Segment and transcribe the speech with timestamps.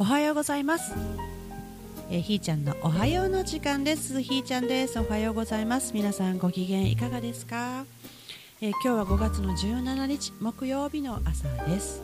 [0.00, 0.94] おはようございます。
[2.10, 4.22] え、ひーちゃんのおはようの時間です。
[4.22, 4.98] ひーちゃんです。
[4.98, 5.92] おはようございます。
[5.92, 7.84] 皆さんご機嫌いかがですか、
[8.62, 12.02] え、今日は5月の17日木曜日の朝です、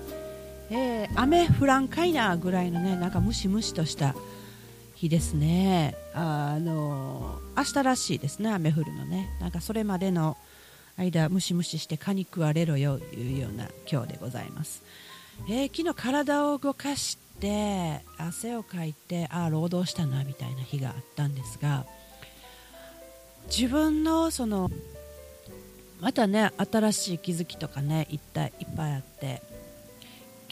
[0.69, 4.15] えー、雨降らんかいなぐらいのねなんかムシムシとした
[4.95, 5.97] 日ですね。
[6.13, 9.31] あの明日らしいですね雨降るのね。
[9.41, 10.37] なんかそれまでの
[10.99, 14.83] 間ムシムシして蚊に食われろよというような今日でございます、
[15.49, 21.87] えー、昨日体を動かして汗をかいてああ労働したなみたいな日があったんですが
[23.47, 24.71] 自分のその
[26.01, 29.43] またね新しい気づきとかねいっぱいっぱいあって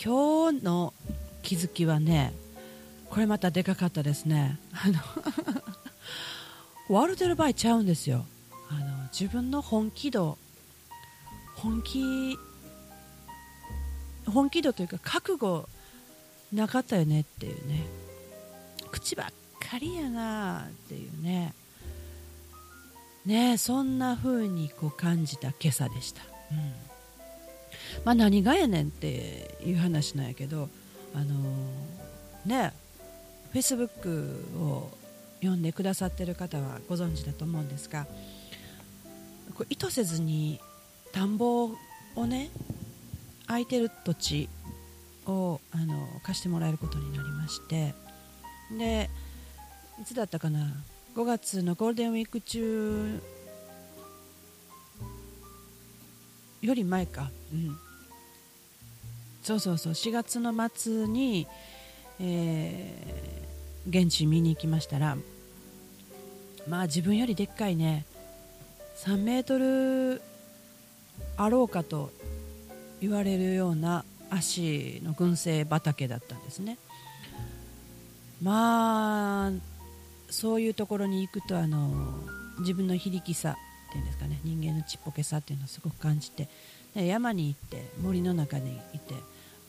[0.03, 0.95] 今日の
[1.43, 2.33] 気づきはね
[3.11, 4.59] これまたでかかったですね。
[4.73, 4.99] あの
[6.91, 8.27] 笑ってる場合ちゃうんですよ。
[8.69, 10.37] あの自分の本気度
[11.55, 12.37] 本気
[14.27, 15.69] 本気度というか覚悟
[16.55, 17.87] なかったよねっていうね。
[18.91, 19.27] 口ばっ
[19.69, 21.55] かりやなっていうね。
[23.27, 26.73] ねそんな風にこう感じた今朝でした、うん。
[28.05, 30.69] まあ、何がやねんっていう話なんやけど
[31.15, 32.73] あのー、ね
[33.51, 34.91] フェイスブックを
[35.41, 38.07] 読んでくださってる方はご存知だと思うんですが
[39.55, 40.61] こう意図せずに
[41.13, 41.71] 田んぼ
[42.17, 42.51] をね
[43.47, 44.49] 空いてる土地
[45.27, 47.95] をあの貸してもらえることになりまして。
[48.77, 49.11] で
[50.01, 50.73] いつだったかな
[51.15, 53.21] ？5月のゴールデンウィーク中
[56.63, 57.77] より前か、うん、
[59.43, 59.93] そうそうそう。
[59.93, 61.47] 4月の末に、
[62.19, 65.17] えー、現地見に行きましたら
[66.67, 68.07] まあ自分よりでっかいね。
[68.97, 70.23] 3メートル
[71.37, 72.11] あろうかと
[73.01, 76.79] 言われるような足の群生畑だったんですね。
[78.43, 79.53] まあ
[80.31, 82.15] そういうところに行くとあの
[82.59, 83.57] 自分の非力さ
[83.89, 86.49] っていうんですかね人間のちっぽけさっていうのをすごく感じて
[86.95, 89.15] で山に行って森の中にいて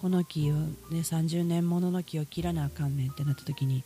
[0.02, 3.84] この木を、ね、30年ものの木を切らなあかんねんってなった時に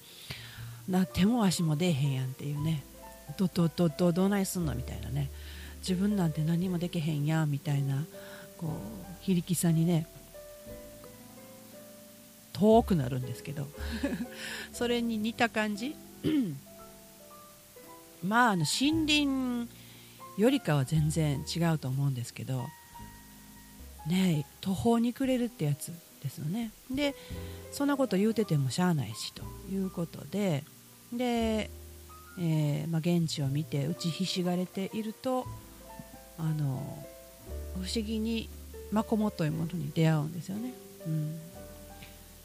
[0.88, 2.84] な手も足も出えへんやんっていうね
[3.38, 4.74] どどどどどないすんの？
[4.74, 5.30] みたいなね
[5.82, 8.04] 自分なんて何もできへんやんみたいな
[8.58, 8.70] こう
[9.22, 10.08] 非力さにね
[12.60, 13.68] 遠くなるんですけど。
[14.74, 15.96] それに似た感じ。
[18.24, 19.70] まああの森林
[20.38, 22.68] よりかは全然違うと思うんですけど。
[24.08, 26.72] ね途方に暮れるってやつですよね。
[26.90, 27.16] で
[27.72, 30.64] そんなこと言うててもしゃあないしということで。
[31.14, 31.70] で、
[32.40, 35.46] えー、まあ、現地を見て打ちひしがれていると
[36.38, 37.04] あの
[37.76, 38.50] 不思議に
[38.92, 40.74] マコモというものに出会うんですよね、
[41.06, 41.40] うん、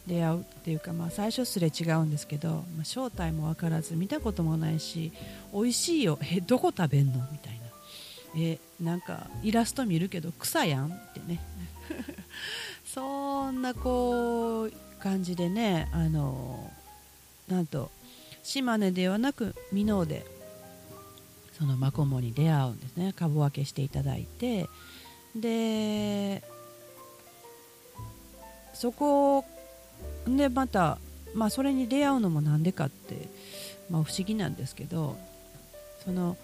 [0.06, 5.12] 出会うっていうか、まあ、最初すれ違うんですけど、まあ、正体も分からず見たこともないし
[5.52, 6.18] 美味しいよ。
[6.30, 7.26] えどこ食べんの？
[7.32, 7.64] みたいな。
[8.36, 10.88] えなんかイラスト見るけど草やん？
[10.90, 11.40] ってね。
[12.84, 16.70] そんなこう感じでねあの
[17.48, 17.90] なんと
[18.42, 20.24] 島根ではなく箕面で
[21.58, 23.12] そのマコモに出会うんですね。
[23.16, 24.68] 株分けしていただいて。
[25.34, 26.42] で
[28.74, 29.44] そこ
[30.26, 30.98] でまた、
[31.34, 33.28] まあ、それに出会うのもなんでかって、
[33.90, 35.16] まあ、不思議なんですけど
[36.04, 36.36] その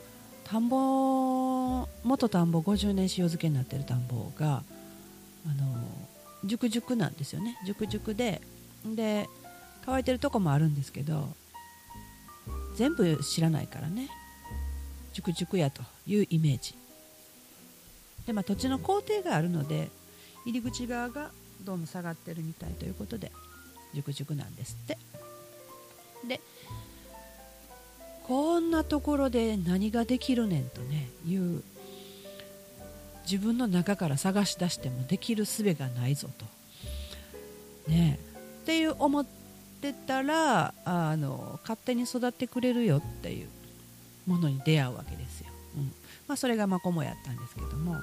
[0.45, 4.63] 田んぼ元田んぼ50年塩漬けになってる田んぼが
[5.47, 5.77] あの
[6.45, 7.57] 熟熟なんですよね。
[7.67, 8.41] 熟熟で
[8.85, 9.29] で
[9.85, 11.29] 乾いてるとこもあるんですけど
[12.77, 14.09] 全部知らないからね。
[15.13, 16.75] 熟熟やというイメージ。
[18.27, 19.91] で、まあ、土地の工程があるので
[20.45, 21.31] 入り口側が
[21.63, 23.31] どうも下がってるみたいということで。
[23.95, 24.99] 熟熟なんですって。
[26.27, 26.41] で
[28.27, 31.63] こんなところで何ができるねんとねいう
[33.25, 36.47] 自分の中から探し出してもできる術がないぞと。
[37.91, 38.19] ね
[38.63, 39.27] っていう思っ
[39.81, 43.49] てたらあの勝手に育ってくれるよっていう
[44.27, 45.93] ものに出会うわけですよ、うん。
[46.29, 47.97] まあ、それがマコモやったんですけども。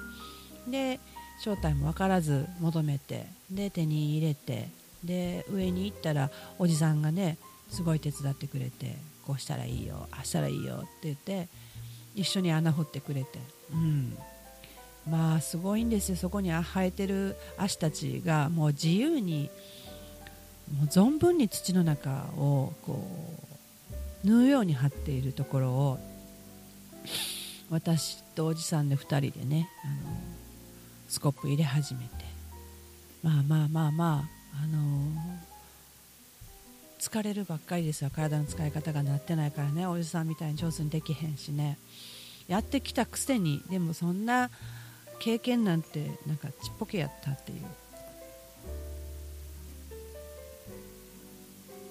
[0.68, 1.00] で
[1.40, 4.70] 正体も分からず求めてで手に入れて
[5.04, 6.30] で上に行ったら
[6.60, 7.38] おじさんがね
[7.70, 8.96] すごい手伝ってくれて
[9.26, 11.48] こうしたらいいよあしたらいいよって言って
[12.16, 13.40] 一緒に穴掘ってくれて、
[13.72, 14.18] うん、
[15.10, 16.16] まあすごいんですよ。
[16.16, 19.52] そこに生えてる足たちがもう自由に
[20.76, 23.06] もう存分に土の中をこ
[24.24, 26.00] う縫うように張っているところを
[27.70, 30.18] 私とおじさんで2人でねあの
[31.08, 32.28] スコップ入れ始めて。
[33.24, 35.12] まあまあまあまああの
[37.00, 41.78] 疲れるばっかりですよ体の使い方がなってないからねおじさんみたいに上手にできへんしね。
[42.48, 44.50] やってきたくせにでもそんな
[45.20, 47.62] 経験なんてなんかちっぽけやったっていう。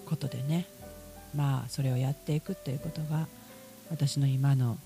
[0.06, 0.66] ことでね。
[1.34, 3.26] まあそれをやっていくっていうことが
[3.90, 4.78] 私の今の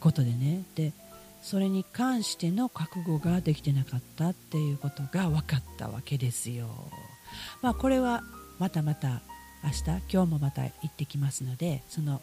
[0.00, 0.64] ことでね。
[0.74, 0.92] で
[1.46, 6.66] それに関しての覚悟ができてなかったっていうことが分かったわけですよ。
[7.62, 8.24] まあ、これは
[8.58, 9.22] またまた
[9.62, 12.20] 明日今日もまた行ってきますのでその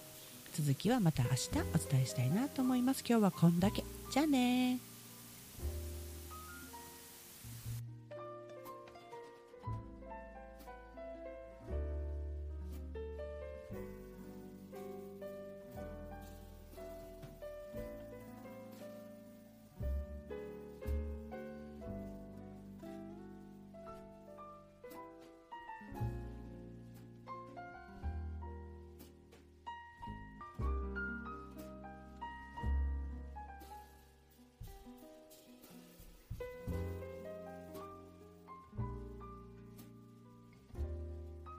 [0.54, 3.02] 続きはまた明日お伝えしたいなと思います。
[3.08, 3.86] 今日はこんだけ。
[4.12, 4.93] じゃあね